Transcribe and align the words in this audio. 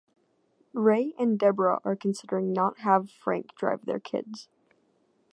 Ray 0.73 1.13
and 1.19 1.37
Debra 1.37 1.77
are 1.83 1.95
considering 1.95 2.51
not 2.51 2.79
have 2.79 3.11
Frank 3.11 3.53
drive 3.53 3.85
their 3.85 3.99
kids. 3.99 4.49